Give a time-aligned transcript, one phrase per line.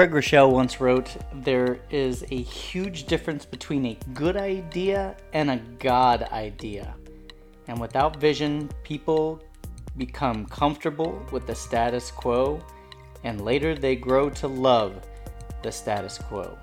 [0.00, 5.58] Craig Groeschel once wrote, There is a huge difference between a good idea and a
[5.78, 6.96] God idea.
[7.68, 9.40] And without vision, people
[9.96, 12.60] become comfortable with the status quo,
[13.24, 15.06] and later they grow to love
[15.62, 16.58] the status quo.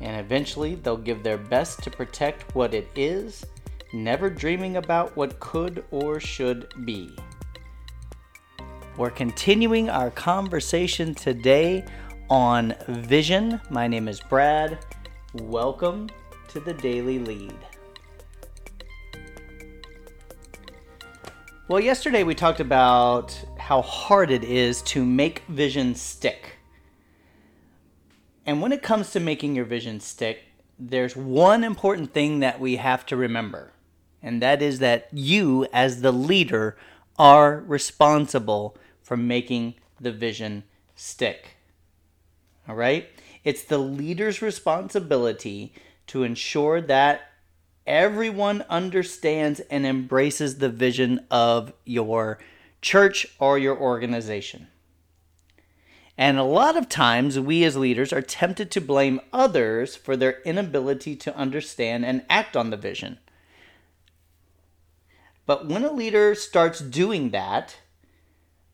[0.00, 3.44] And eventually they'll give their best to protect what it is,
[3.92, 7.16] never dreaming about what could or should be.
[8.96, 11.84] We're continuing our conversation today
[12.30, 13.60] on vision.
[13.70, 14.78] My name is Brad.
[15.34, 16.08] Welcome
[16.48, 17.58] to the Daily Lead.
[21.66, 26.58] Well, yesterday we talked about how hard it is to make vision stick.
[28.44, 30.40] And when it comes to making your vision stick,
[30.78, 33.72] there's one important thing that we have to remember,
[34.22, 36.76] and that is that you, as the leader,
[37.18, 41.56] are responsible for making the vision stick.
[42.68, 43.08] All right?
[43.44, 45.72] It's the leader's responsibility
[46.08, 47.30] to ensure that
[47.86, 52.38] everyone understands and embraces the vision of your
[52.84, 54.68] church or your organization.
[56.16, 60.40] And a lot of times, we as leaders are tempted to blame others for their
[60.42, 63.18] inability to understand and act on the vision.
[65.46, 67.78] But when a leader starts doing that,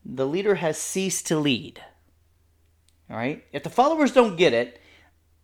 [0.04, 1.80] the leader has ceased to lead.
[3.08, 3.44] All right?
[3.52, 4.80] If the followers don't get it,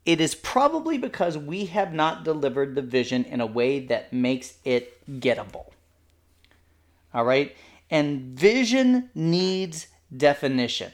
[0.05, 4.55] it is probably because we have not delivered the vision in a way that makes
[4.65, 5.71] it gettable.
[7.15, 7.57] All right?
[7.91, 10.93] And vision needs definition.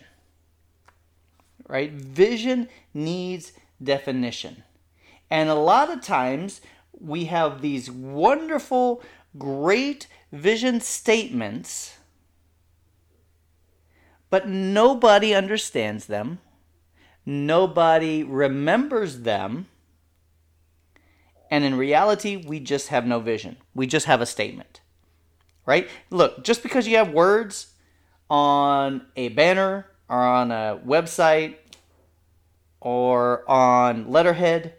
[1.66, 1.92] Right?
[1.92, 4.62] Vision needs definition.
[5.30, 6.60] And a lot of times
[6.98, 9.02] we have these wonderful,
[9.38, 11.96] great vision statements,
[14.28, 16.38] but nobody understands them
[17.24, 19.66] nobody remembers them.
[21.50, 23.58] And in reality, we just have no vision.
[23.74, 24.80] We just have a statement.
[25.64, 25.88] Right?
[26.10, 27.68] Look, just because you have words
[28.28, 31.56] on a banner or on a website
[32.80, 34.74] or on letterhead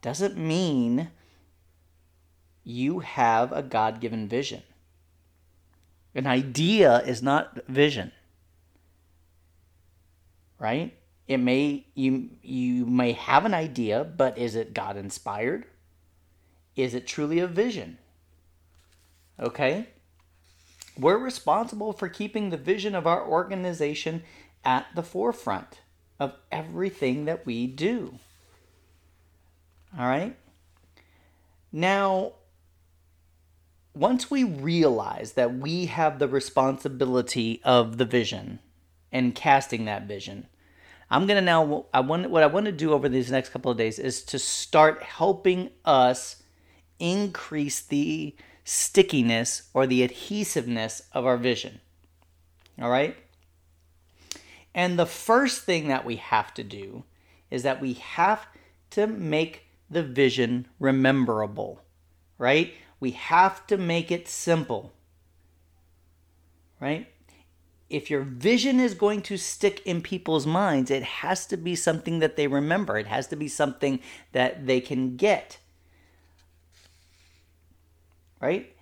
[0.00, 1.10] doesn't mean
[2.64, 4.62] you have a God given vision.
[6.14, 8.12] An idea is not vision.
[10.58, 10.94] Right?
[11.26, 15.66] It may you you may have an idea, but is it God inspired?
[16.74, 17.98] Is it truly a vision?
[19.38, 19.88] Okay?
[20.98, 24.24] We're responsible for keeping the vision of our organization
[24.64, 25.80] at the forefront
[26.18, 28.18] of everything that we do.
[29.96, 30.36] All right?
[31.70, 32.32] Now,
[33.94, 38.58] once we realize that we have the responsibility of the vision
[39.12, 40.48] and casting that vision,
[41.10, 41.86] I'm gonna now.
[41.94, 44.38] I want what I want to do over these next couple of days is to
[44.38, 46.42] start helping us
[46.98, 48.34] increase the
[48.68, 51.80] stickiness or the adhesiveness of our vision.
[52.80, 53.16] All right.
[54.74, 57.04] And the first thing that we have to do
[57.50, 58.46] is that we have
[58.90, 61.80] to make the vision rememberable,
[62.36, 62.74] right?
[63.00, 64.92] We have to make it simple,
[66.80, 67.08] right?
[67.90, 72.18] if your vision is going to stick in people's minds, it has to be something
[72.18, 72.98] that they remember.
[72.98, 74.00] It has to be something
[74.32, 75.58] that they can get.
[78.40, 78.74] Right?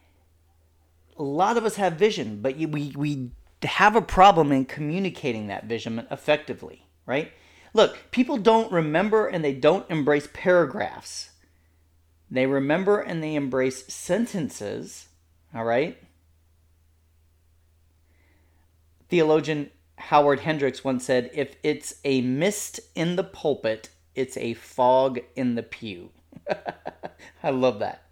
[1.18, 3.30] A lot of us have vision, but we, we
[3.62, 7.32] have a problem in communicating that vision effectively, right?
[7.72, 11.30] Look, people don't remember and they don't embrace paragraphs.
[12.30, 15.08] They remember and they embrace sentences,
[15.54, 15.98] all right?
[19.08, 25.20] Theologian Howard Hendricks once said, If it's a mist in the pulpit, it's a fog
[25.34, 26.10] in the pew.
[27.42, 28.05] I love that.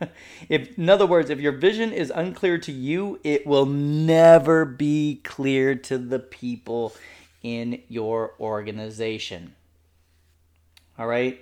[0.48, 5.20] if, in other words, if your vision is unclear to you, it will never be
[5.24, 6.94] clear to the people
[7.42, 9.54] in your organization.
[10.98, 11.40] All right?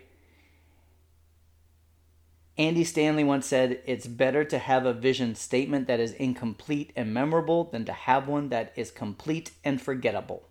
[2.58, 7.14] Andy Stanley once said, It's better to have a vision statement that is incomplete and
[7.14, 10.48] memorable than to have one that is complete and forgettable.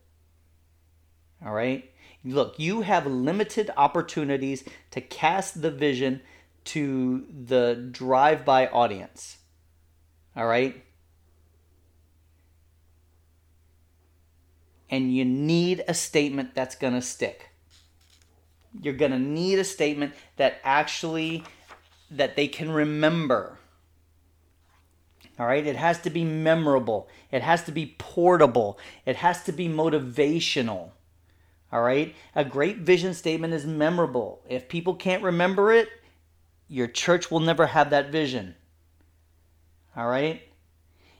[1.45, 1.92] All right?
[2.24, 6.21] Look, you have limited opportunities to cast the vision
[6.65, 9.37] to the drive by audience.
[10.35, 10.83] All right?
[14.91, 17.49] and you need a statement that's going to stick.
[18.79, 21.43] You're going to need a statement that actually
[22.11, 23.57] that they can remember.
[25.39, 27.09] All right, it has to be memorable.
[27.31, 28.77] It has to be portable.
[29.05, 30.91] It has to be motivational.
[31.71, 34.41] All right, a great vision statement is memorable.
[34.49, 35.87] If people can't remember it,
[36.71, 38.56] your church will never have that vision.
[39.95, 40.41] All right,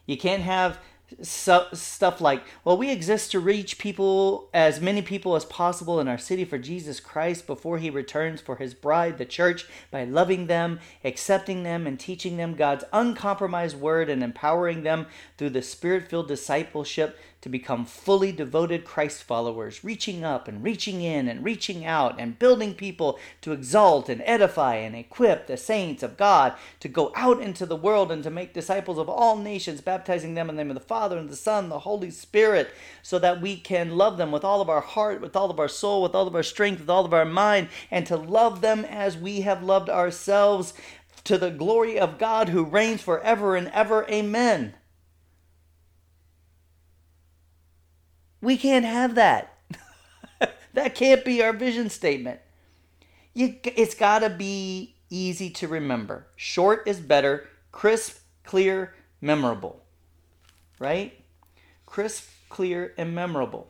[0.06, 0.78] you can't have
[1.20, 6.16] stuff like, well, we exist to reach people, as many people as possible in our
[6.16, 10.80] city for Jesus Christ before he returns for his bride, the church, by loving them,
[11.04, 15.06] accepting them, and teaching them God's uncompromised word and empowering them
[15.36, 21.02] through the spirit filled discipleship to become fully devoted Christ followers, reaching up and reaching
[21.02, 26.04] in and reaching out and building people to exalt and edify and equip the saints
[26.04, 29.80] of God to go out into the world and to make disciples of all nations,
[29.80, 32.70] baptizing them in the name of the Father and the Son, and the Holy Spirit,
[33.02, 35.68] so that we can love them with all of our heart, with all of our
[35.68, 38.84] soul, with all of our strength, with all of our mind, and to love them
[38.84, 40.74] as we have loved ourselves
[41.24, 44.08] to the glory of God who reigns forever and ever.
[44.08, 44.74] Amen.
[48.42, 49.56] We can't have that.
[50.74, 52.40] that can't be our vision statement.
[53.32, 56.26] You, it's got to be easy to remember.
[56.36, 59.84] Short is better, crisp, clear, memorable.
[60.78, 61.24] Right?
[61.86, 63.68] Crisp, clear, and memorable.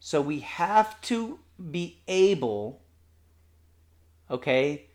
[0.00, 1.38] So we have to
[1.70, 2.80] be able,
[4.30, 4.86] okay,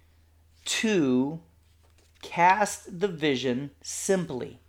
[0.64, 1.40] to
[2.22, 4.60] cast the vision simply.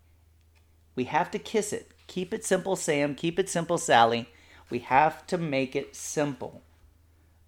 [0.95, 1.91] We have to kiss it.
[2.07, 3.15] Keep it simple, Sam.
[3.15, 4.29] Keep it simple, Sally.
[4.71, 6.63] We have to make it simple.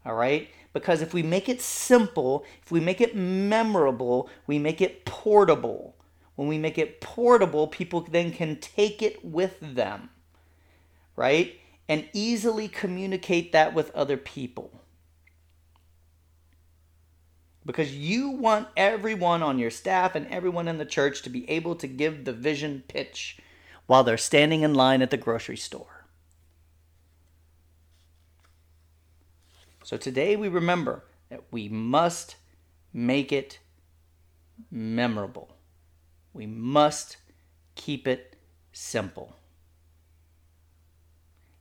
[0.05, 0.49] All right?
[0.73, 5.95] Because if we make it simple, if we make it memorable, we make it portable.
[6.35, 10.11] When we make it portable, people then can take it with them.
[11.17, 11.61] Right?
[11.89, 14.84] And easily communicate that with other people
[17.67, 21.75] because you want everyone on your staff and everyone in the church to be able
[21.77, 23.39] to give the vision pitch
[23.87, 26.07] while they're standing in line at the grocery store.
[29.83, 32.37] So today we remember that we must
[32.93, 33.59] make it
[34.71, 35.57] memorable.
[36.33, 37.17] We must
[37.75, 38.37] keep it
[38.73, 39.37] simple.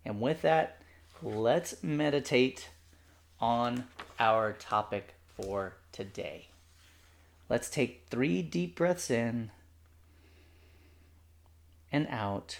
[0.06, 0.82] And with that,
[1.22, 2.70] let's meditate
[3.40, 3.86] on
[4.20, 6.50] our topic for today.
[7.48, 9.52] Let's take three deep breaths in
[11.92, 12.60] and out.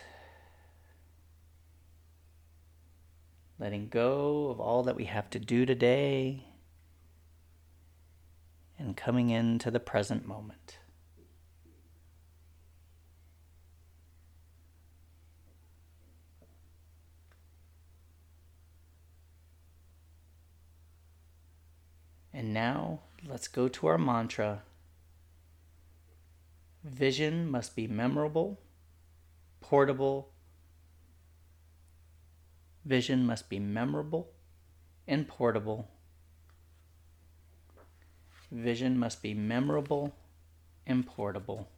[3.60, 6.46] Letting go of all that we have to do today
[8.78, 10.80] and coming into the present moment.
[22.34, 24.64] And now let's go to our mantra.
[26.84, 28.60] Vision must be memorable,
[29.62, 30.30] portable.
[32.86, 34.28] Vision must be memorable
[35.08, 35.88] and portable.
[38.52, 40.14] Vision must be memorable
[40.86, 41.70] and portable.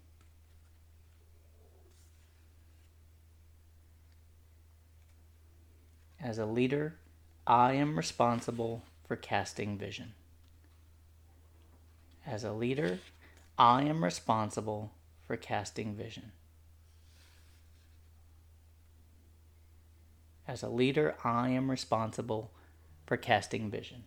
[6.19, 6.95] As a leader,
[7.45, 10.13] I am responsible for casting vision.
[12.25, 12.99] As a leader,
[13.57, 14.91] I am responsible
[15.27, 16.31] for casting vision.
[20.47, 22.51] As a leader, I am responsible
[23.05, 24.03] for casting vision.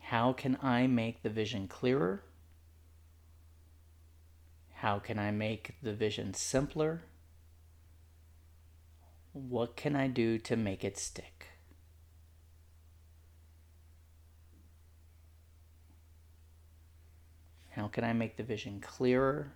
[0.00, 2.22] How can I make the vision clearer?
[4.76, 7.02] How can I make the vision simpler?
[9.32, 11.37] What can I do to make it stick?
[17.88, 19.54] How can I make the vision clearer?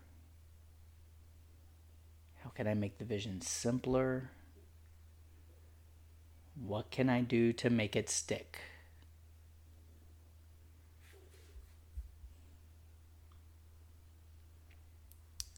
[2.43, 4.31] How can I make the vision simpler?
[6.55, 8.59] What can I do to make it stick?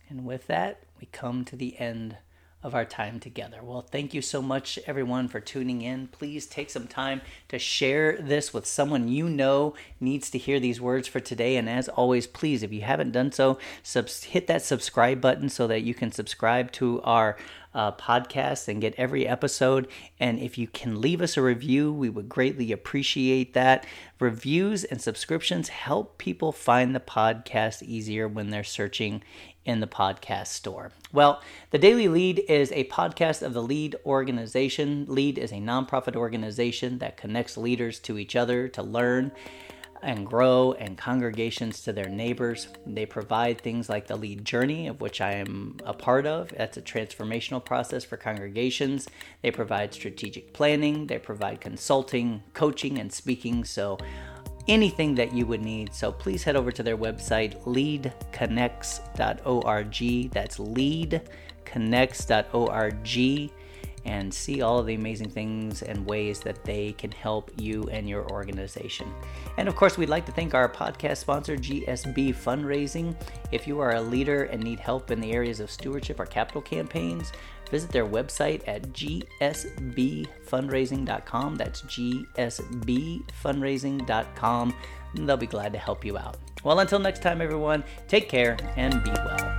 [0.09, 2.17] And with that, we come to the end
[2.65, 3.59] of our time together.
[3.63, 6.09] Well, thank you so much, everyone, for tuning in.
[6.09, 10.81] Please take some time to share this with someone you know needs to hear these
[10.81, 11.57] words for today.
[11.57, 15.67] And as always, please, if you haven't done so, subs- hit that subscribe button so
[15.67, 17.37] that you can subscribe to our
[17.75, 19.89] uh, podcast and get every episode.
[20.19, 23.85] And if you can leave us a review, we would greatly appreciate that.
[24.21, 29.23] Reviews and subscriptions help people find the podcast easier when they're searching
[29.65, 30.93] in the podcast store.
[31.13, 35.07] Well, the Daily Lead is a podcast of the Lead organization.
[35.09, 39.33] Lead is a nonprofit organization that connects leaders to each other to learn
[40.05, 42.69] and grow and congregations to their neighbors.
[42.87, 46.51] They provide things like the lead journey, of which I am a part of.
[46.51, 49.09] That's a transformational process for congregations.
[49.43, 53.65] They provide strategic planning, they provide consulting, coaching, and speaking.
[53.65, 53.99] So,
[54.69, 55.95] anything that you would need.
[55.95, 60.31] So, please head over to their website, leadconnects.org.
[60.31, 63.51] That's leadconnects.org
[64.07, 68.09] and see all of the amazing things and ways that they can help you and
[68.09, 69.13] your organization.
[69.57, 73.17] And of course, we'd like to thank our podcast sponsor, GSB Fundraising.
[73.51, 76.61] If you are a leader and need help in the areas of stewardship or capital
[76.61, 77.33] campaigns,
[77.71, 81.57] visit their website at gsbfundraising.com.
[81.57, 84.75] That's gsbfundraising.com.
[85.15, 86.39] They'll be glad to help you out.
[86.65, 89.54] Well, until next time, everyone, take care and be well.